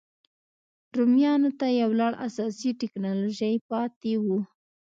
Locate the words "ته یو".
1.59-1.91